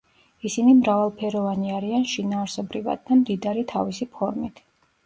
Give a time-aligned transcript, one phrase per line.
[0.49, 4.69] ისინი მრავალფეროვანი არიან შინაარსობრივად და მდიდარი თავისი ფორმით.